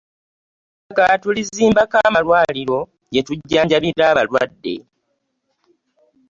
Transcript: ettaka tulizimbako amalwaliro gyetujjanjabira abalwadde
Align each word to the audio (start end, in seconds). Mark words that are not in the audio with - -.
ettaka 0.91 1.15
tulizimbako 1.23 1.97
amalwaliro 2.07 2.79
gyetujjanjabira 3.13 4.03
abalwadde 4.11 4.75